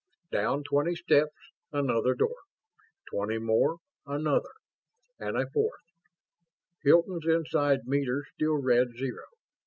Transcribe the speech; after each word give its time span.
Down 0.31 0.63
twenty 0.63 0.95
steps, 0.95 1.35
another 1.71 2.15
door. 2.15 2.37
Twenty 3.11 3.37
more; 3.37 3.77
another. 4.07 4.49
And 5.19 5.37
a 5.37 5.47
fourth. 5.47 5.81
Hilton's 6.83 7.27
inside 7.27 7.81
meter 7.85 8.25
still 8.33 8.57
read 8.59 8.97
zero. 8.97 9.25